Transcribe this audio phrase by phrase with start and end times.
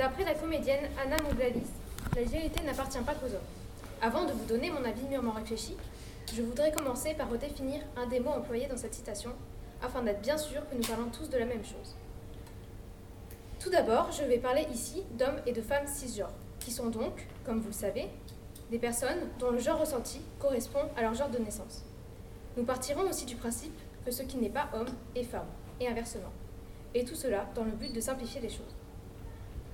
[0.00, 1.66] D'après la comédienne Anna Mouglalis,
[2.16, 3.50] la virilité n'appartient pas qu'aux hommes.
[4.00, 5.76] Avant de vous donner mon avis mûrement réfléchi,
[6.34, 9.32] je voudrais commencer par redéfinir un des mots employés dans cette citation,
[9.82, 11.96] afin d'être bien sûr que nous parlons tous de la même chose.
[13.58, 17.60] Tout d'abord, je vais parler ici d'hommes et de femmes cisgenres, qui sont donc, comme
[17.60, 18.08] vous le savez,
[18.70, 21.84] des personnes dont le genre ressenti correspond à leur genre de naissance.
[22.56, 25.48] Nous partirons aussi du principe que ce qui n'est pas homme est femme,
[25.78, 26.32] et inversement.
[26.94, 28.74] Et tout cela dans le but de simplifier les choses.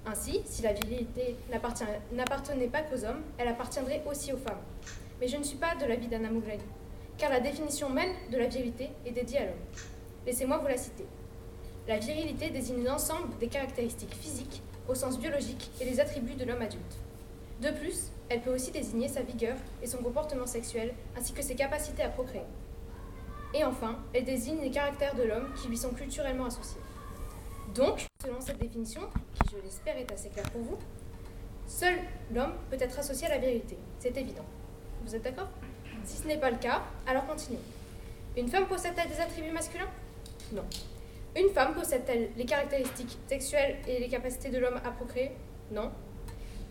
[0.06, 4.60] Ainsi, si la virilité n'appartenait pas qu'aux hommes, elle appartiendrait aussi aux femmes.
[5.20, 6.62] Mais je ne suis pas de l'avis d'Anna Mouglani,
[7.18, 9.64] car la définition même de la virilité est dédiée à l'homme.
[10.24, 11.06] Laissez-moi vous la citer.
[11.88, 16.62] La virilité désigne l'ensemble des caractéristiques physiques au sens biologique et des attributs de l'homme
[16.62, 16.98] adulte.
[17.60, 21.54] De plus, elle peut aussi désigner sa vigueur et son comportement sexuel, ainsi que ses
[21.56, 22.44] capacités à procréer.
[23.54, 26.80] Et enfin, elle désigne les caractères de l'homme qui lui sont culturellement associés.
[27.74, 29.02] Donc, selon cette définition,
[29.50, 30.78] je l'espère est assez claire pour vous,
[31.66, 31.94] seul
[32.34, 33.76] l'homme peut être associé à la vérité.
[33.98, 34.44] C'est évident.
[35.04, 35.48] Vous êtes d'accord?
[36.04, 37.60] Si ce n'est pas le cas, alors continuons.
[38.36, 39.88] Une femme possède-t-elle des attributs masculins?
[40.52, 40.64] Non.
[41.36, 45.32] Une femme possède-t-elle les caractéristiques sexuelles et les capacités de l'homme à procréer?
[45.70, 45.90] Non.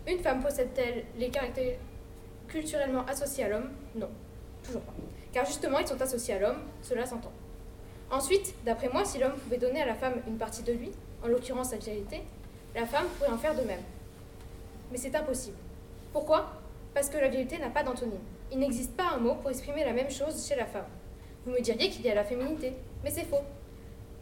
[0.06, 1.80] Une femme possède-t-elle les caractéristiques
[2.48, 3.70] culturellement associés à l'homme?
[3.94, 4.08] Non.
[4.62, 4.94] Toujours pas.
[5.32, 7.32] Car justement, ils sont associés à l'homme, cela s'entend.
[8.10, 10.90] Ensuite, d'après moi, si l'homme pouvait donner à la femme une partie de lui,
[11.24, 12.22] en l'occurrence sa vérité,
[12.76, 13.80] la femme pourrait en faire de même.
[14.92, 15.56] Mais c'est impossible.
[16.12, 16.52] Pourquoi?
[16.94, 18.20] Parce que la vérité n'a pas d'antonyme.
[18.52, 20.84] Il n'existe pas un mot pour exprimer la même chose chez la femme.
[21.46, 23.40] Vous me diriez qu'il y a la féminité, mais c'est faux.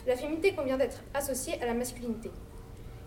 [0.07, 2.31] La féminité convient d'être associée à la masculinité.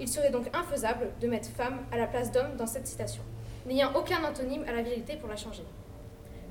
[0.02, 3.24] Il serait donc infaisable de mettre femme à la place d'homme dans cette citation,
[3.66, 5.64] n'ayant aucun antonyme à la vérité pour la changer.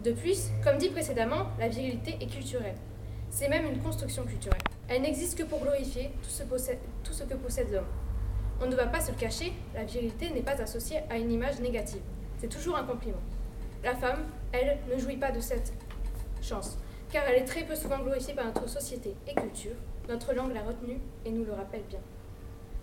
[0.04, 2.76] De plus, comme dit précédemment, la virilité est culturelle.
[3.28, 4.62] C'est même une construction culturelle.
[4.88, 6.42] Elle n'existe que pour glorifier tout ce,
[7.04, 7.84] tout ce que possède l'homme.
[8.58, 11.60] On ne va pas se le cacher, la virilité n'est pas associée à une image
[11.60, 12.00] négative.
[12.38, 13.20] C'est toujours un compliment.
[13.84, 15.74] La femme, elle, ne jouit pas de cette
[16.40, 16.78] chance,
[17.10, 19.74] car elle est très peu souvent glorifiée par notre société et culture.
[20.08, 22.00] Notre langue l'a retenue et nous le rappelle bien.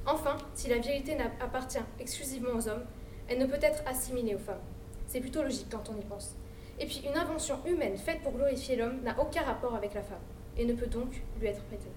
[0.06, 2.84] Enfin, si la virilité appartient exclusivement aux hommes,
[3.28, 4.62] elle ne peut être assimilée aux femmes.
[5.08, 6.36] C'est plutôt logique quand on y pense.
[6.80, 10.22] Et puis, une invention humaine faite pour glorifier l'homme n'a aucun rapport avec la femme,
[10.56, 11.92] et ne peut donc lui être prêtée.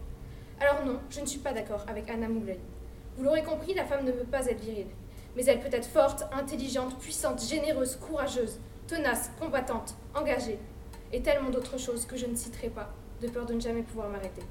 [0.61, 2.59] Alors non, je ne suis pas d'accord avec Anna Mougley.
[3.17, 4.89] Vous l'aurez compris, la femme ne peut pas être virile.
[5.35, 10.59] Mais elle peut être forte, intelligente, puissante, généreuse, courageuse, tenace, combattante, engagée,
[11.13, 14.09] et tellement d'autres choses que je ne citerai pas, de peur de ne jamais pouvoir
[14.09, 14.43] m'arrêter.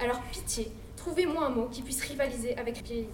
[0.00, 3.10] Alors pitié, trouvez-moi un mot qui puisse rivaliser avec virilité.